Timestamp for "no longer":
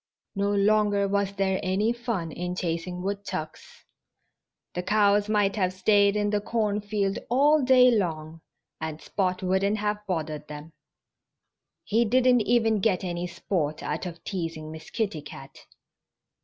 0.33-1.07